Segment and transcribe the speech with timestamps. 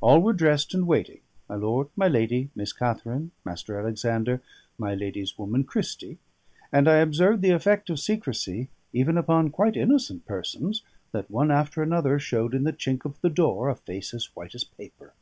[0.00, 1.20] All were dressed and waiting
[1.50, 3.78] my lord, my lady, Miss Katharine, Mr.
[3.78, 4.40] Alexander,
[4.78, 6.16] my lady's woman Christie;
[6.72, 10.80] and I observed the effect of secrecy even upon quite innocent persons,
[11.12, 14.54] that one after another showed in the chink of the door a face as white
[14.54, 15.12] as paper.